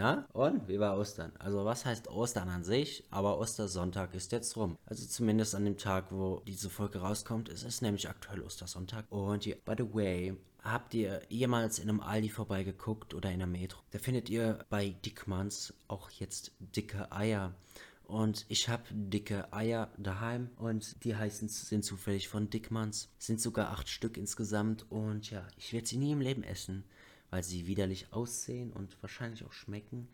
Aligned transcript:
Na? 0.00 0.26
Und? 0.32 0.66
Wie 0.66 0.80
war 0.80 0.96
Ostern? 0.96 1.30
Also 1.38 1.66
was 1.66 1.84
heißt 1.84 2.08
Ostern 2.08 2.48
an 2.48 2.64
sich? 2.64 3.04
Aber 3.10 3.38
Ostersonntag 3.38 4.14
ist 4.14 4.32
jetzt 4.32 4.56
rum. 4.56 4.78
Also 4.86 5.06
zumindest 5.06 5.54
an 5.54 5.66
dem 5.66 5.76
Tag, 5.76 6.06
wo 6.08 6.40
diese 6.46 6.70
Folge 6.70 7.00
rauskommt. 7.00 7.50
Es 7.50 7.64
ist 7.64 7.82
nämlich 7.82 8.08
aktuell 8.08 8.40
Ostersonntag. 8.40 9.04
Und 9.10 9.44
ja, 9.44 9.56
by 9.66 9.74
the 9.76 9.94
way, 9.94 10.36
Habt 10.62 10.92
ihr 10.92 11.22
jemals 11.30 11.78
in 11.78 11.88
einem 11.88 12.00
Aldi 12.00 12.28
vorbeigeguckt 12.28 13.14
oder 13.14 13.30
in 13.30 13.38
der 13.38 13.46
Metro? 13.46 13.80
Da 13.92 13.98
findet 13.98 14.28
ihr 14.28 14.58
bei 14.68 14.90
Dickmanns 14.90 15.72
auch 15.88 16.10
jetzt 16.10 16.52
dicke 16.58 17.10
Eier. 17.10 17.54
Und 18.04 18.44
ich 18.48 18.68
habe 18.68 18.82
dicke 18.90 19.50
Eier 19.54 19.90
daheim 19.96 20.50
und 20.56 21.02
die 21.04 21.16
heißen 21.16 21.48
sind 21.48 21.82
zufällig 21.82 22.28
von 22.28 22.50
Dickmanns. 22.50 23.08
Sind 23.18 23.40
sogar 23.40 23.70
acht 23.70 23.88
Stück 23.88 24.18
insgesamt 24.18 24.84
und 24.90 25.30
ja, 25.30 25.46
ich 25.56 25.72
werde 25.72 25.86
sie 25.86 25.96
nie 25.96 26.12
im 26.12 26.20
Leben 26.20 26.42
essen 26.42 26.84
weil 27.30 27.42
sie 27.42 27.66
widerlich 27.66 28.12
aussehen 28.12 28.72
und 28.72 29.00
wahrscheinlich 29.02 29.44
auch 29.44 29.52
schmecken. 29.52 30.08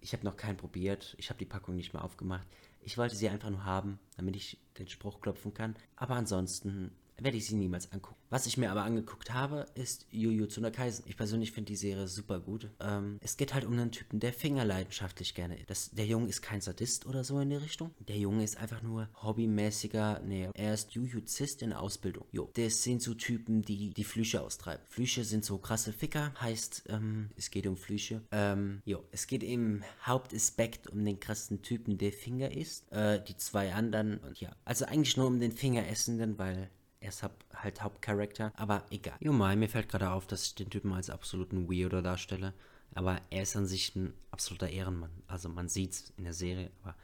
Ich 0.00 0.12
habe 0.12 0.24
noch 0.24 0.36
keinen 0.36 0.56
probiert. 0.56 1.14
Ich 1.18 1.30
habe 1.30 1.38
die 1.38 1.44
Packung 1.44 1.76
nicht 1.76 1.92
mehr 1.92 2.02
aufgemacht. 2.02 2.46
Ich 2.80 2.98
wollte 2.98 3.14
sie 3.14 3.28
einfach 3.28 3.50
nur 3.50 3.64
haben, 3.64 3.98
damit 4.16 4.34
ich 4.34 4.58
den 4.78 4.88
Spruch 4.88 5.20
klopfen 5.20 5.54
kann. 5.54 5.76
Aber 5.94 6.16
ansonsten 6.16 6.92
werde 7.24 7.36
ich 7.36 7.46
sie 7.46 7.56
niemals 7.56 7.90
angucken. 7.92 8.16
Was 8.30 8.46
ich 8.46 8.56
mir 8.56 8.70
aber 8.70 8.84
angeguckt 8.84 9.32
habe, 9.32 9.66
ist 9.74 10.06
Jujutsu 10.10 10.60
no 10.60 10.70
Kaisen. 10.70 11.04
Ich 11.06 11.16
persönlich 11.16 11.52
finde 11.52 11.72
die 11.72 11.76
Serie 11.76 12.08
super 12.08 12.40
gut. 12.40 12.70
Ähm, 12.80 13.18
es 13.20 13.36
geht 13.36 13.52
halt 13.52 13.64
um 13.64 13.74
einen 13.74 13.90
Typen, 13.90 14.20
der 14.20 14.32
Finger 14.32 14.64
leidenschaftlich 14.64 15.34
gerne 15.34 15.58
ist. 15.58 15.98
der 15.98 16.06
Junge 16.06 16.28
ist 16.28 16.40
kein 16.40 16.60
Sadist 16.60 17.06
oder 17.06 17.24
so 17.24 17.38
in 17.40 17.50
die 17.50 17.56
Richtung. 17.56 17.90
Der 18.08 18.16
Junge 18.16 18.42
ist 18.42 18.56
einfach 18.56 18.82
nur 18.82 19.08
hobbymäßiger, 19.22 20.22
nee, 20.24 20.48
er 20.54 20.74
ist 20.74 20.92
Jujuzist 20.92 21.62
in 21.62 21.72
Ausbildung. 21.72 22.24
Jo, 22.32 22.50
das 22.54 22.82
sind 22.82 23.02
so 23.02 23.14
Typen, 23.14 23.62
die 23.62 23.90
die 23.90 24.04
Flüche 24.04 24.40
austreiben. 24.40 24.84
Flüche 24.88 25.24
sind 25.24 25.44
so 25.44 25.58
krasse 25.58 25.92
Ficker, 25.92 26.32
heißt, 26.40 26.84
ähm, 26.88 27.30
es 27.36 27.50
geht 27.50 27.66
um 27.66 27.76
Flüche. 27.76 28.22
Ähm, 28.30 28.80
jo, 28.84 29.04
es 29.10 29.26
geht 29.26 29.42
im 29.42 29.82
Hauptaspekt 30.06 30.88
um 30.88 31.04
den 31.04 31.20
krassen 31.20 31.62
Typen, 31.62 31.98
der 31.98 32.12
Finger 32.12 32.50
isst. 32.50 32.90
Äh, 32.92 33.22
die 33.22 33.36
zwei 33.36 33.74
anderen, 33.74 34.18
und 34.18 34.40
ja, 34.40 34.56
also 34.64 34.86
eigentlich 34.86 35.16
nur 35.16 35.26
um 35.26 35.38
den 35.38 35.52
Fingeressenden, 35.52 36.38
weil 36.38 36.70
er 37.02 37.08
ist 37.08 37.22
halt 37.54 37.82
Hauptcharakter, 37.82 38.52
aber 38.56 38.84
egal. 38.90 39.16
Jo, 39.20 39.32
mal, 39.32 39.56
mir 39.56 39.68
fällt 39.68 39.88
gerade 39.88 40.10
auf, 40.10 40.26
dass 40.26 40.46
ich 40.46 40.54
den 40.54 40.70
Typen 40.70 40.92
als 40.92 41.10
absoluten 41.10 41.68
Weirdo 41.68 42.00
darstelle. 42.00 42.54
Aber 42.94 43.20
er 43.30 43.42
ist 43.42 43.56
an 43.56 43.66
sich 43.66 43.96
ein 43.96 44.12
absoluter 44.30 44.68
Ehrenmann. 44.68 45.10
Also 45.26 45.48
man 45.48 45.68
sieht 45.68 45.92
es 45.92 46.12
in 46.16 46.24
der 46.24 46.34
Serie, 46.34 46.70
aber 46.82 46.94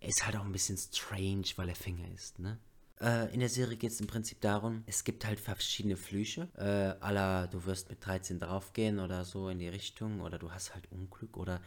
er 0.00 0.08
ist 0.08 0.24
halt 0.26 0.36
auch 0.36 0.44
ein 0.44 0.52
bisschen 0.52 0.76
strange, 0.76 1.46
weil 1.56 1.68
er 1.68 1.74
Finger 1.74 2.06
ist, 2.14 2.38
ne? 2.38 2.58
Äh, 3.00 3.32
in 3.34 3.40
der 3.40 3.48
Serie 3.48 3.76
geht 3.76 3.90
es 3.90 4.00
im 4.00 4.06
Prinzip 4.06 4.40
darum, 4.40 4.84
es 4.86 5.02
gibt 5.02 5.24
halt 5.24 5.40
verschiedene 5.40 5.96
Flüche. 5.96 6.48
Äh, 6.56 7.02
aller, 7.02 7.48
du 7.48 7.64
wirst 7.64 7.88
mit 7.88 8.04
13 8.04 8.38
draufgehen 8.38 9.00
oder 9.00 9.24
so 9.24 9.48
in 9.48 9.58
die 9.58 9.68
Richtung. 9.68 10.20
Oder 10.20 10.38
du 10.38 10.52
hast 10.52 10.74
halt 10.74 10.90
Unglück 10.92 11.36
oder 11.36 11.60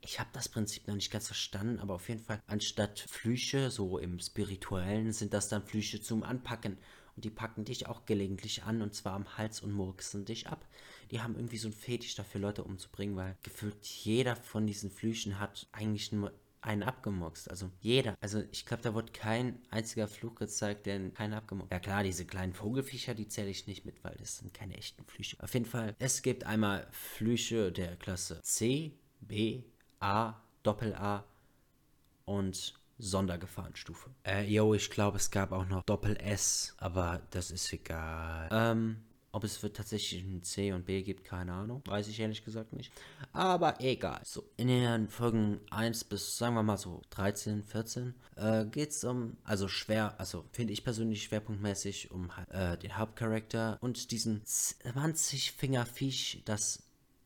ich 0.00 0.20
habe 0.20 0.30
das 0.32 0.48
Prinzip 0.48 0.86
noch 0.86 0.94
nicht 0.94 1.10
ganz 1.10 1.26
verstanden, 1.26 1.80
aber 1.80 1.94
auf 1.94 2.08
jeden 2.08 2.22
Fall, 2.22 2.40
anstatt 2.46 3.00
Flüche, 3.00 3.70
so 3.70 3.98
im 3.98 4.18
Spirituellen, 4.20 5.12
sind 5.12 5.34
das 5.34 5.48
dann 5.48 5.64
Flüche 5.64 6.00
zum 6.00 6.22
Anpacken. 6.22 6.78
Und 7.18 7.24
die 7.24 7.30
packen 7.30 7.64
dich 7.64 7.88
auch 7.88 8.06
gelegentlich 8.06 8.62
an 8.62 8.80
und 8.80 8.94
zwar 8.94 9.14
am 9.14 9.36
Hals 9.36 9.60
und 9.60 9.72
murksen 9.72 10.24
dich 10.24 10.46
ab. 10.46 10.64
Die 11.10 11.20
haben 11.20 11.34
irgendwie 11.34 11.56
so 11.56 11.66
ein 11.66 11.72
Fetisch 11.72 12.14
dafür, 12.14 12.40
Leute 12.40 12.62
umzubringen, 12.62 13.16
weil 13.16 13.36
gefühlt 13.42 13.84
jeder 13.84 14.36
von 14.36 14.68
diesen 14.68 14.88
Flüchen 14.88 15.40
hat 15.40 15.66
eigentlich 15.72 16.12
nur 16.12 16.32
einen 16.60 16.84
abgemurkst. 16.84 17.50
Also 17.50 17.72
jeder. 17.80 18.16
Also 18.20 18.44
ich 18.52 18.66
glaube, 18.66 18.84
da 18.84 18.94
wird 18.94 19.12
kein 19.14 19.58
einziger 19.68 20.06
Fluch 20.06 20.36
gezeigt, 20.36 20.86
der 20.86 21.10
keinen 21.10 21.34
abgemurkst. 21.34 21.72
Ja 21.72 21.80
klar, 21.80 22.04
diese 22.04 22.24
kleinen 22.24 22.52
Vogelfischer, 22.52 23.16
die 23.16 23.26
zähle 23.26 23.50
ich 23.50 23.66
nicht 23.66 23.84
mit, 23.84 24.04
weil 24.04 24.14
das 24.20 24.38
sind 24.38 24.54
keine 24.54 24.76
echten 24.76 25.04
Flüche. 25.04 25.42
Auf 25.42 25.54
jeden 25.54 25.66
Fall, 25.66 25.96
es 25.98 26.22
gibt 26.22 26.44
einmal 26.44 26.86
Flüche 26.92 27.72
der 27.72 27.96
Klasse 27.96 28.40
C, 28.42 28.92
B, 29.22 29.64
A, 29.98 30.34
Doppel 30.62 30.94
A 30.94 31.24
und 32.26 32.74
Sondergefahrenstufe. 32.98 34.10
Äh, 34.24 34.44
yo, 34.44 34.74
ich 34.74 34.90
glaube, 34.90 35.16
es 35.18 35.30
gab 35.30 35.52
auch 35.52 35.66
noch 35.66 35.82
Doppel-S, 35.84 36.74
aber 36.78 37.22
das 37.30 37.50
ist 37.50 37.72
egal. 37.72 38.48
Ähm, 38.50 38.96
ob 39.30 39.44
es 39.44 39.58
für 39.58 39.72
tatsächlich 39.72 40.22
ein 40.22 40.42
C 40.42 40.72
und 40.72 40.86
B 40.86 41.02
gibt, 41.02 41.24
keine 41.24 41.52
Ahnung. 41.52 41.82
Weiß 41.86 42.08
ich 42.08 42.18
ehrlich 42.18 42.44
gesagt 42.44 42.72
nicht. 42.72 42.92
Aber 43.32 43.80
egal. 43.80 44.20
So, 44.24 44.48
in 44.56 44.68
den 44.68 45.08
Folgen 45.08 45.60
1 45.70 46.04
bis, 46.04 46.38
sagen 46.38 46.54
wir 46.54 46.62
mal 46.62 46.78
so, 46.78 47.02
13, 47.10 47.62
14, 47.62 48.14
äh, 48.36 48.64
geht 48.66 48.90
es 48.90 49.04
um, 49.04 49.36
also 49.44 49.68
schwer, 49.68 50.18
also 50.18 50.44
finde 50.52 50.72
ich 50.72 50.82
persönlich 50.82 51.24
schwerpunktmäßig 51.24 52.10
um 52.10 52.30
äh, 52.50 52.78
den 52.78 52.96
Hauptcharakter 52.96 53.78
und 53.80 54.10
diesen 54.10 54.42
20-Finger-Viech, 54.44 56.42
das 56.44 56.82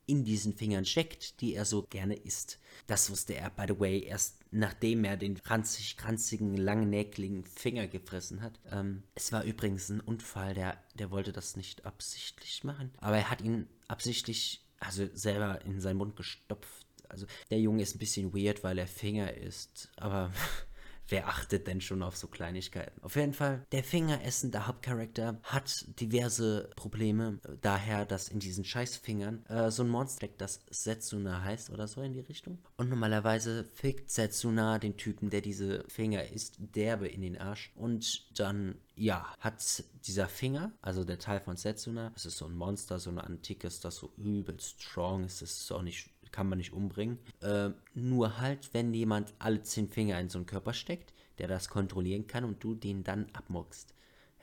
in 0.07 0.25
diesen 0.25 0.55
Fingern 0.55 0.85
steckt, 0.85 1.41
die 1.41 1.55
er 1.55 1.65
so 1.65 1.85
gerne 1.85 2.17
isst. 2.17 2.59
Das 2.89 3.09
wusste 3.11 3.35
er, 3.35 3.51
by 3.51 3.65
the 3.69 3.79
way, 3.79 4.03
erst 4.03 4.42
nachdem 4.53 5.05
er 5.05 5.17
den 5.17 5.39
ranzig, 5.39 5.97
kranzigen, 5.97 6.57
langnäckligen 6.57 7.45
Finger 7.45 7.89
gefressen 7.89 8.43
hat. 8.43 8.61
Ähm, 8.71 9.03
es 9.15 9.33
war 9.33 9.45
übrigens 9.45 9.89
ein 9.89 10.01
Unfall, 10.01 10.55
der, 10.55 10.79
der 10.95 11.11
wollte 11.11 11.33
das 11.33 11.57
nicht 11.57 11.87
absichtlich 11.87 12.63
machen, 12.63 12.93
aber 12.99 13.17
er 13.17 13.31
hat 13.31 13.41
ihn 13.41 13.67
absichtlich, 13.89 14.65
also 14.79 15.09
selber 15.15 15.65
in 15.65 15.81
seinen 15.81 15.97
Mund 15.97 16.17
gestopft. 16.17 16.87
Also 17.09 17.27
der 17.51 17.61
Junge 17.61 17.83
ist 17.83 17.97
ein 17.97 17.99
bisschen 17.99 18.35
weird, 18.35 18.63
weil 18.63 18.79
er 18.79 18.87
Finger 18.87 19.35
isst, 19.35 19.91
aber 19.97 20.33
wer 21.09 21.29
achtet 21.29 21.67
denn 21.67 21.81
schon 21.81 22.03
auf 22.03 22.17
so 22.17 22.27
Kleinigkeiten? 22.27 23.03
Auf 23.03 23.17
jeden 23.17 23.35
Fall, 23.35 23.67
der 23.73 23.85
fingeressende 23.85 24.67
Hauptcharakter 24.67 25.41
hat 25.43 25.85
diverse 26.01 26.71
Probleme, 26.77 27.41
daher, 27.61 28.05
dass 28.05 28.29
in 28.29 28.41
diesen 28.41 28.65
Scheißfingern 28.65 29.47
äh, 29.47 29.71
so 29.71 29.83
ein 29.83 29.89
Monster 29.89 30.19
steckt, 30.19 30.41
das 30.41 30.61
Setsuna 30.71 31.43
heißt 31.43 31.71
oder 31.71 31.89
so 31.89 32.03
in 32.03 32.13
die 32.13 32.21
Richtung. 32.21 32.59
Und 32.77 32.89
normalerweise 32.89 33.65
fickt 33.65 34.11
Setsuna 34.11 34.79
den 34.79 34.97
Typen, 34.97 35.31
der 35.31 35.41
diese 35.41 35.85
Finger 35.89 36.29
isst, 36.29 36.57
derbe 36.59 37.09
in 37.09 37.23
den 37.23 37.39
Arsch. 37.39 37.73
Und 37.75 38.39
dann 38.39 38.77
ja, 38.95 39.27
hat 39.41 39.85
dieser 40.07 40.29
Finger, 40.29 40.73
also 40.83 41.05
der 41.05 41.19
Teil 41.19 41.41
von 41.41 41.57
Setsuna, 41.57 42.11
das 42.11 42.27
ist 42.27 42.39
so 42.39 42.47
ein 42.47 42.55
Monster, 42.55 42.99
so 42.99 43.11
ein 43.11 43.19
antikes, 43.19 43.81
das 43.81 43.97
so 43.97 44.13
übelst 44.17 44.83
strong 44.83 45.25
ist, 45.25 45.43
das 45.43 45.53
ist 45.53 45.73
auch 45.73 45.83
nicht 45.83 46.11
kann 46.33 46.49
man 46.49 46.59
nicht 46.59 46.73
umbringen. 46.73 47.19
Äh, 47.41 47.71
nur 47.95 48.39
halt, 48.39 48.73
wenn 48.75 48.93
jemand 48.93 49.35
alle 49.39 49.63
zehn 49.63 49.89
Finger 49.89 50.19
in 50.19 50.29
so 50.29 50.39
einen 50.39 50.47
Körper 50.47 50.73
steckt, 50.73 51.13
der 51.39 51.49
das 51.49 51.69
kontrollieren 51.69 52.27
kann 52.27 52.45
und 52.45 52.63
du 52.65 52.75
den 52.75 53.05
dann 53.05 53.27
abmuckst. 53.33 53.95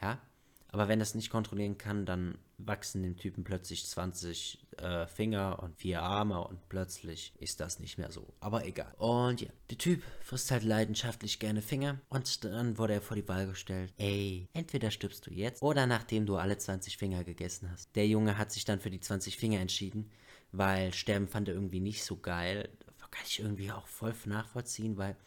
Ja? 0.01 0.21
Aber 0.71 0.87
wenn 0.87 0.99
das 0.99 1.15
nicht 1.15 1.31
kontrollieren 1.31 1.77
kann, 1.77 2.05
dann 2.05 2.37
wachsen 2.59 3.01
dem 3.01 3.17
Typen 3.17 3.43
plötzlich 3.43 3.87
20 3.87 4.67
äh, 4.77 5.07
Finger 5.07 5.63
und 5.63 5.75
vier 5.77 6.03
Arme 6.03 6.45
und 6.45 6.69
plötzlich 6.69 7.33
ist 7.39 7.59
das 7.59 7.79
nicht 7.79 7.97
mehr 7.97 8.11
so. 8.11 8.33
Aber 8.39 8.65
egal. 8.65 8.93
Und 8.97 9.41
ja, 9.41 9.49
der 9.71 9.77
Typ 9.77 10.03
frisst 10.21 10.51
halt 10.51 10.63
leidenschaftlich 10.63 11.39
gerne 11.39 11.61
Finger 11.61 11.99
und 12.09 12.43
dann 12.43 12.77
wurde 12.77 12.93
er 12.93 13.01
vor 13.01 13.15
die 13.15 13.27
Wahl 13.27 13.47
gestellt. 13.47 13.93
Ey, 13.97 14.47
entweder 14.53 14.91
stirbst 14.91 15.25
du 15.25 15.31
jetzt 15.31 15.63
oder 15.63 15.87
nachdem 15.87 16.27
du 16.27 16.35
alle 16.35 16.57
20 16.57 16.97
Finger 16.97 17.23
gegessen 17.23 17.71
hast. 17.71 17.95
Der 17.95 18.07
Junge 18.07 18.37
hat 18.37 18.51
sich 18.51 18.65
dann 18.65 18.79
für 18.79 18.91
die 18.91 18.99
20 18.99 19.37
Finger 19.37 19.59
entschieden 19.59 20.11
weil 20.51 20.93
Sterben 20.93 21.27
fand 21.27 21.47
er 21.47 21.53
irgendwie 21.53 21.79
nicht 21.79 22.03
so 22.03 22.17
geil. 22.17 22.69
Kann 23.11 23.25
ich 23.25 23.39
irgendwie 23.39 23.71
auch 23.71 23.87
voll 23.87 24.13
nachvollziehen, 24.25 24.97
weil 24.97 25.17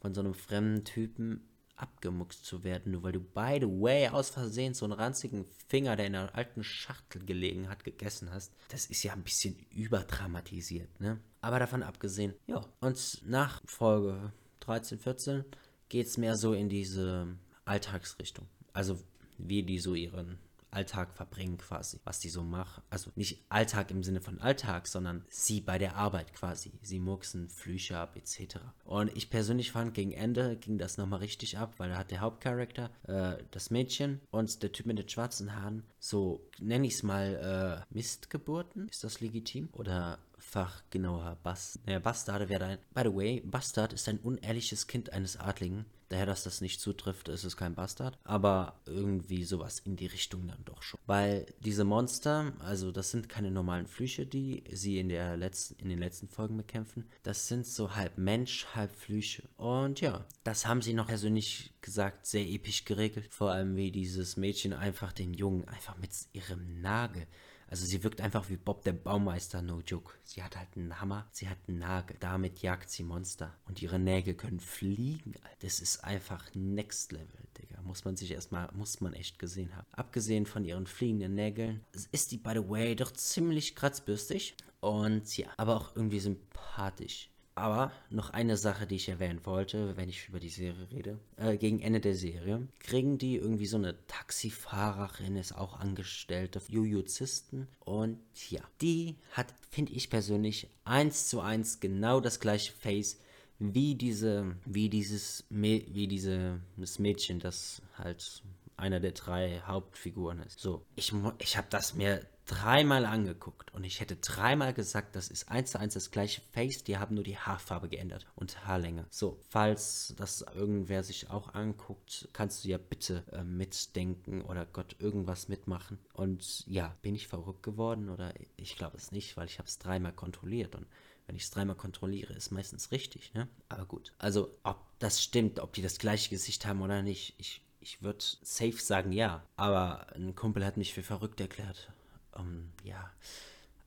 von 0.00 0.12
so 0.12 0.20
einem 0.20 0.34
fremden 0.34 0.84
Typen 0.84 1.48
abgemuckst 1.76 2.44
zu 2.44 2.64
werden, 2.64 2.92
nur 2.92 3.04
weil 3.04 3.12
du, 3.12 3.20
by 3.20 3.58
the 3.60 3.66
way, 3.66 4.08
aus 4.08 4.30
Versehen 4.30 4.74
so 4.74 4.84
einen 4.84 4.94
ranzigen 4.94 5.44
Finger, 5.68 5.96
der 5.96 6.06
in 6.06 6.16
einer 6.16 6.34
alten 6.34 6.64
Schachtel 6.64 7.24
gelegen 7.24 7.68
hat, 7.68 7.84
gegessen 7.84 8.32
hast. 8.32 8.52
Das 8.68 8.86
ist 8.86 9.02
ja 9.04 9.12
ein 9.12 9.22
bisschen 9.22 9.56
überdramatisiert, 9.70 11.00
ne? 11.00 11.20
Aber 11.40 11.60
davon 11.60 11.82
abgesehen, 11.82 12.34
ja. 12.46 12.64
Und 12.80 13.22
nach 13.24 13.62
Folge 13.64 14.32
13, 14.60 14.98
14 14.98 15.44
geht 15.88 16.08
es 16.08 16.18
mehr 16.18 16.36
so 16.36 16.52
in 16.52 16.68
diese 16.68 17.28
Alltagsrichtung. 17.64 18.48
Also 18.72 18.98
wie 19.38 19.62
die 19.62 19.78
so 19.78 19.94
ihren 19.94 20.38
Alltag 20.70 21.12
verbringen 21.14 21.58
quasi, 21.58 22.00
was 22.04 22.20
die 22.20 22.28
so 22.28 22.42
machen. 22.42 22.82
Also 22.90 23.10
nicht 23.14 23.44
Alltag 23.48 23.90
im 23.90 24.02
Sinne 24.02 24.20
von 24.20 24.40
Alltag, 24.40 24.86
sondern 24.86 25.24
sie 25.28 25.60
bei 25.60 25.78
der 25.78 25.96
Arbeit 25.96 26.32
quasi. 26.34 26.72
Sie 26.82 26.98
murksen 26.98 27.48
Flüche 27.50 27.98
ab 27.98 28.16
etc. 28.16 28.58
Und 28.84 29.16
ich 29.16 29.30
persönlich 29.30 29.72
fand, 29.72 29.94
gegen 29.94 30.12
Ende 30.12 30.56
ging 30.56 30.78
das 30.78 30.98
nochmal 30.98 31.20
richtig 31.20 31.58
ab, 31.58 31.74
weil 31.78 31.90
da 31.90 31.98
hat 31.98 32.10
der 32.10 32.20
Hauptcharakter, 32.20 32.90
äh, 33.04 33.42
das 33.50 33.70
Mädchen 33.70 34.20
und 34.30 34.62
der 34.62 34.72
Typ 34.72 34.86
mit 34.86 34.98
den 34.98 35.08
schwarzen 35.08 35.54
Haaren, 35.54 35.84
so 35.98 36.46
nenne 36.58 36.86
ich 36.86 36.94
es 36.94 37.02
mal 37.02 37.84
äh, 37.90 37.94
Mistgeburten. 37.94 38.88
Ist 38.88 39.04
das 39.04 39.20
legitim? 39.20 39.68
Oder 39.72 40.18
fachgenauer 40.38 41.36
Bast. 41.42 41.84
Naja, 41.86 41.98
Bastarde 41.98 42.48
wäre 42.48 42.64
ein. 42.64 42.78
By 42.94 43.02
the 43.04 43.14
way, 43.14 43.40
Bastard 43.44 43.92
ist 43.92 44.08
ein 44.08 44.18
unehrliches 44.18 44.86
Kind 44.86 45.12
eines 45.12 45.36
Adligen. 45.36 45.84
Daher, 46.08 46.26
dass 46.26 46.44
das 46.44 46.60
nicht 46.60 46.80
zutrifft, 46.80 47.28
ist 47.28 47.44
es 47.44 47.56
kein 47.56 47.74
Bastard. 47.74 48.18
Aber 48.24 48.80
irgendwie 48.86 49.44
sowas 49.44 49.80
in 49.80 49.96
die 49.96 50.06
Richtung 50.06 50.46
dann 50.46 50.64
doch 50.64 50.82
schon. 50.82 50.98
Weil 51.06 51.46
diese 51.60 51.84
Monster, 51.84 52.52
also 52.60 52.90
das 52.92 53.10
sind 53.10 53.28
keine 53.28 53.50
normalen 53.50 53.86
Flüche, 53.86 54.24
die 54.24 54.64
sie 54.72 54.98
in, 54.98 55.10
der 55.10 55.36
letzten, 55.36 55.78
in 55.82 55.90
den 55.90 55.98
letzten 55.98 56.28
Folgen 56.28 56.56
bekämpfen. 56.56 57.06
Das 57.22 57.48
sind 57.48 57.66
so 57.66 57.94
halb 57.94 58.16
Mensch, 58.16 58.66
halb 58.74 58.94
Flüche. 58.94 59.42
Und 59.56 60.00
ja, 60.00 60.24
das 60.44 60.66
haben 60.66 60.80
sie 60.80 60.94
noch 60.94 61.08
persönlich 61.08 61.74
gesagt 61.82 62.26
sehr 62.26 62.46
episch 62.46 62.84
geregelt. 62.84 63.34
Vor 63.34 63.50
allem 63.50 63.76
wie 63.76 63.90
dieses 63.90 64.36
Mädchen 64.36 64.72
einfach 64.72 65.12
den 65.12 65.34
Jungen 65.34 65.68
einfach 65.68 65.98
mit 65.98 66.10
ihrem 66.32 66.80
Nagel 66.80 67.26
Also 67.70 67.84
sie 67.84 68.02
wirkt 68.02 68.20
einfach 68.20 68.48
wie 68.48 68.56
Bob 68.56 68.82
der 68.82 68.92
Baumeister, 68.92 69.60
no 69.62 69.80
joke. 69.80 70.14
Sie 70.24 70.42
hat 70.42 70.56
halt 70.56 70.68
einen 70.76 71.00
Hammer, 71.00 71.28
sie 71.32 71.48
hat 71.48 71.58
einen 71.68 71.78
Nagel. 71.78 72.16
Damit 72.18 72.62
jagt 72.62 72.90
sie 72.90 73.02
Monster. 73.02 73.54
Und 73.66 73.82
ihre 73.82 73.98
Nägel 73.98 74.34
können 74.34 74.60
fliegen. 74.60 75.34
Das 75.60 75.80
ist 75.80 76.02
einfach 76.02 76.44
next 76.54 77.12
level, 77.12 77.46
Digga. 77.58 77.82
Muss 77.82 78.04
man 78.04 78.16
sich 78.16 78.30
erstmal, 78.30 78.70
muss 78.72 79.00
man 79.00 79.12
echt 79.12 79.38
gesehen 79.38 79.76
haben. 79.76 79.86
Abgesehen 79.92 80.46
von 80.46 80.64
ihren 80.64 80.86
fliegenden 80.86 81.34
Nägeln, 81.34 81.84
ist 82.10 82.32
die, 82.32 82.38
by 82.38 82.52
the 82.54 82.68
way, 82.68 82.96
doch 82.96 83.12
ziemlich 83.12 83.74
kratzbürstig. 83.74 84.56
Und 84.80 85.36
ja, 85.36 85.48
aber 85.56 85.76
auch 85.76 85.96
irgendwie 85.96 86.20
sympathisch. 86.20 87.30
Aber 87.58 87.92
noch 88.10 88.30
eine 88.30 88.56
Sache, 88.56 88.86
die 88.86 88.96
ich 88.96 89.08
erwähnen 89.08 89.40
wollte, 89.44 89.96
wenn 89.96 90.08
ich 90.08 90.28
über 90.28 90.40
die 90.40 90.48
Serie 90.48 90.88
rede. 90.90 91.18
Äh, 91.36 91.56
gegen 91.56 91.80
Ende 91.80 92.00
der 92.00 92.14
Serie 92.14 92.66
kriegen 92.80 93.18
die 93.18 93.36
irgendwie 93.36 93.66
so 93.66 93.76
eine 93.76 93.94
Taxifahrerin, 94.06 95.36
ist 95.36 95.56
auch 95.56 95.78
Angestellte, 95.80 96.60
Jujuzisten. 96.68 97.68
Und 97.80 98.18
ja, 98.50 98.62
die 98.80 99.16
hat, 99.32 99.46
finde 99.70 99.92
ich 99.92 100.10
persönlich, 100.10 100.68
eins 100.84 101.28
zu 101.28 101.40
eins 101.40 101.80
genau 101.80 102.20
das 102.20 102.40
gleiche 102.40 102.72
Face 102.72 103.18
wie 103.58 103.94
diese, 103.96 104.56
wie 104.64 104.88
dieses, 104.88 105.44
wie 105.50 106.06
diese, 106.06 106.60
das 106.76 106.98
Mädchen, 106.98 107.40
das 107.40 107.82
halt 107.96 108.42
einer 108.76 109.00
der 109.00 109.12
drei 109.12 109.60
Hauptfiguren 109.66 110.40
ist. 110.40 110.60
So, 110.60 110.84
ich, 110.94 111.12
ich 111.38 111.56
habe 111.56 111.66
das 111.70 111.94
mir 111.94 112.24
dreimal 112.48 113.04
angeguckt 113.04 113.72
und 113.74 113.84
ich 113.84 114.00
hätte 114.00 114.16
dreimal 114.16 114.72
gesagt, 114.72 115.14
das 115.14 115.28
ist 115.28 115.48
eins 115.50 115.70
zu 115.70 115.78
eins 115.78 115.94
das 115.94 116.10
gleiche 116.10 116.40
Face, 116.52 116.82
die 116.82 116.96
haben 116.98 117.14
nur 117.14 117.22
die 117.22 117.36
Haarfarbe 117.36 117.88
geändert 117.88 118.26
und 118.34 118.66
Haarlänge. 118.66 119.06
So, 119.10 119.38
falls 119.50 120.14
das 120.16 120.40
irgendwer 120.54 121.04
sich 121.04 121.30
auch 121.30 121.54
anguckt, 121.54 122.28
kannst 122.32 122.64
du 122.64 122.68
ja 122.68 122.78
bitte 122.78 123.22
äh, 123.32 123.44
mitdenken 123.44 124.42
oder 124.42 124.64
Gott 124.64 124.96
irgendwas 124.98 125.48
mitmachen. 125.48 125.98
Und 126.14 126.66
ja, 126.66 126.96
bin 127.02 127.14
ich 127.14 127.28
verrückt 127.28 127.62
geworden 127.62 128.08
oder 128.08 128.32
ich 128.56 128.76
glaube 128.76 128.96
es 128.96 129.12
nicht, 129.12 129.36
weil 129.36 129.46
ich 129.46 129.58
habe 129.58 129.68
es 129.68 129.78
dreimal 129.78 130.12
kontrolliert 130.12 130.74
und 130.74 130.86
wenn 131.26 131.36
ich 131.36 131.42
es 131.42 131.50
dreimal 131.50 131.76
kontrolliere, 131.76 132.32
ist 132.32 132.50
meistens 132.50 132.90
richtig, 132.90 133.34
ne? 133.34 133.48
Aber 133.68 133.84
gut. 133.84 134.14
Also, 134.16 134.56
ob 134.62 134.78
das 134.98 135.22
stimmt, 135.22 135.60
ob 135.60 135.74
die 135.74 135.82
das 135.82 135.98
gleiche 135.98 136.30
Gesicht 136.30 136.64
haben 136.64 136.80
oder 136.80 137.02
nicht, 137.02 137.34
ich, 137.36 137.60
ich 137.80 138.02
würde 138.02 138.24
safe 138.40 138.80
sagen 138.80 139.12
ja. 139.12 139.44
Aber 139.54 140.06
ein 140.14 140.34
Kumpel 140.34 140.64
hat 140.64 140.78
mich 140.78 140.94
für 140.94 141.02
verrückt 141.02 141.38
erklärt. 141.42 141.92
Um, 142.38 142.70
ja. 142.84 143.10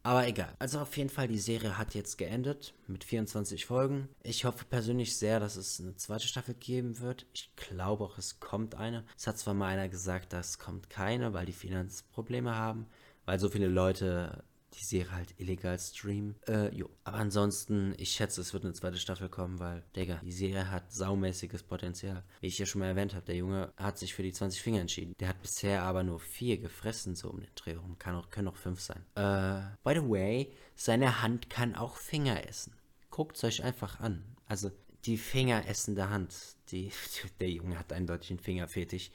Aber 0.03 0.27
egal. 0.27 0.55
Also 0.57 0.79
auf 0.79 0.97
jeden 0.97 1.11
Fall, 1.11 1.27
die 1.27 1.37
Serie 1.37 1.77
hat 1.77 1.93
jetzt 1.93 2.17
geendet 2.17 2.73
mit 2.87 3.03
24 3.03 3.65
Folgen. 3.67 4.09
Ich 4.23 4.45
hoffe 4.45 4.65
persönlich 4.65 5.15
sehr, 5.15 5.39
dass 5.39 5.55
es 5.55 5.79
eine 5.79 5.95
zweite 5.95 6.27
Staffel 6.27 6.55
geben 6.55 6.99
wird. 6.99 7.27
Ich 7.33 7.55
glaube 7.55 8.03
auch, 8.03 8.17
es 8.17 8.39
kommt 8.39 8.73
eine. 8.75 9.05
Es 9.15 9.27
hat 9.27 9.37
zwar 9.37 9.53
mal 9.53 9.67
einer 9.67 9.89
gesagt, 9.89 10.33
dass 10.33 10.49
es 10.49 10.59
kommt 10.59 10.89
keine, 10.89 11.33
weil 11.33 11.45
die 11.45 11.53
Finanzprobleme 11.53 12.55
haben, 12.55 12.87
weil 13.25 13.39
so 13.39 13.49
viele 13.49 13.67
Leute 13.67 14.43
die 14.73 14.83
Serie 14.83 15.11
halt 15.11 15.33
illegal 15.37 15.77
streamen. 15.79 16.35
Äh, 16.47 16.73
jo. 16.75 16.89
Aber 17.03 17.17
ansonsten, 17.17 17.93
ich 17.97 18.11
schätze, 18.11 18.41
es 18.41 18.53
wird 18.53 18.63
eine 18.63 18.73
zweite 18.73 18.97
Staffel 18.97 19.29
kommen, 19.29 19.59
weil, 19.59 19.83
Digga, 19.95 20.21
die 20.23 20.31
Serie 20.31 20.69
hat 20.71 20.91
saumäßiges 20.91 21.63
Potenzial. 21.63 22.23
Wie 22.39 22.47
ich 22.47 22.57
ja 22.57 22.65
schon 22.65 22.79
mal 22.79 22.87
erwähnt 22.87 23.13
habe, 23.13 23.25
der 23.25 23.35
Junge 23.35 23.73
hat 23.77 23.97
sich 23.97 24.13
für 24.13 24.23
die 24.23 24.33
20 24.33 24.61
Finger 24.61 24.81
entschieden. 24.81 25.13
Der 25.19 25.29
hat 25.29 25.41
bisher 25.41 25.83
aber 25.83 26.03
nur 26.03 26.19
vier 26.19 26.57
gefressen, 26.57 27.15
so 27.15 27.29
um 27.29 27.39
den 27.39 27.49
Dreh 27.55 27.75
rum. 27.75 27.97
Kann 27.99 28.15
auch, 28.15 28.29
können 28.29 28.47
auch 28.47 28.55
fünf 28.55 28.79
sein. 28.79 29.03
Äh, 29.15 29.61
by 29.83 29.99
the 29.99 30.09
way, 30.09 30.51
seine 30.75 31.21
Hand 31.21 31.49
kann 31.49 31.75
auch 31.75 31.97
Finger 31.97 32.47
essen. 32.47 32.73
Guckt 33.09 33.37
es 33.37 33.43
euch 33.43 33.63
einfach 33.63 33.99
an. 33.99 34.23
Also, 34.47 34.71
die 35.05 35.17
fingeressende 35.17 36.09
Hand. 36.09 36.35
Die, 36.69 36.91
der 37.39 37.49
Junge 37.49 37.77
hat 37.77 37.91
eindeutig 37.91 38.31
einen 38.31 38.39
Fingerfetisch. 38.39 39.11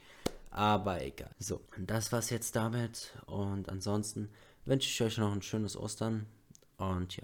Aber 0.49 1.03
egal. 1.03 1.29
So, 1.39 1.61
das 1.77 2.11
war's 2.11 2.29
jetzt 2.29 2.55
damit. 2.55 3.13
Und 3.25 3.69
ansonsten 3.69 4.29
wünsche 4.67 4.89
ich 4.89 5.01
euch 5.01 5.17
noch 5.17 5.33
ein 5.33 5.41
schönes 5.41 5.77
Ostern. 5.77 6.25
Und 6.77 7.17
ja. 7.17 7.23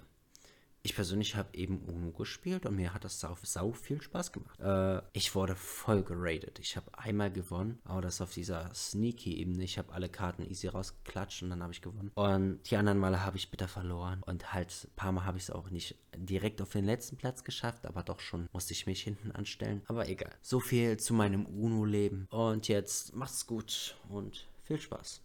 Ich 0.86 0.94
persönlich 0.94 1.34
habe 1.34 1.56
eben 1.56 1.78
UNO 1.78 2.10
gespielt 2.10 2.66
und 2.66 2.76
mir 2.76 2.92
hat 2.92 3.04
das 3.04 3.18
sau, 3.18 3.38
sau 3.42 3.72
viel 3.72 4.02
Spaß 4.02 4.32
gemacht. 4.32 4.60
Äh, 4.60 5.00
ich 5.14 5.34
wurde 5.34 5.56
voll 5.56 6.02
geradet. 6.02 6.58
Ich 6.58 6.76
habe 6.76 6.98
einmal 6.98 7.32
gewonnen, 7.32 7.78
aber 7.84 8.02
das 8.02 8.20
auf 8.20 8.34
dieser 8.34 8.68
Sneaky-Ebene. 8.74 9.64
Ich 9.64 9.78
habe 9.78 9.94
alle 9.94 10.10
Karten 10.10 10.42
easy 10.42 10.68
rausgeklatscht 10.68 11.42
und 11.42 11.48
dann 11.48 11.62
habe 11.62 11.72
ich 11.72 11.80
gewonnen. 11.80 12.10
Und 12.14 12.60
die 12.70 12.76
anderen 12.76 12.98
Male 12.98 13.24
habe 13.24 13.38
ich 13.38 13.50
bitter 13.50 13.66
verloren. 13.66 14.22
Und 14.26 14.52
halt 14.52 14.74
ein 14.84 14.94
paar 14.94 15.12
Mal 15.12 15.24
habe 15.24 15.38
ich 15.38 15.44
es 15.44 15.50
auch 15.50 15.70
nicht 15.70 15.96
direkt 16.14 16.60
auf 16.60 16.72
den 16.72 16.84
letzten 16.84 17.16
Platz 17.16 17.44
geschafft, 17.44 17.86
aber 17.86 18.02
doch 18.02 18.20
schon 18.20 18.50
musste 18.52 18.74
ich 18.74 18.84
mich 18.84 19.00
hinten 19.00 19.32
anstellen. 19.32 19.80
Aber 19.86 20.06
egal. 20.06 20.34
So 20.42 20.60
viel 20.60 20.98
zu 20.98 21.14
meinem 21.14 21.46
UNO-Leben. 21.46 22.26
Und 22.28 22.68
jetzt 22.68 23.14
macht's 23.16 23.46
gut 23.46 23.96
und 24.10 24.46
viel 24.64 24.78
Spaß. 24.78 25.22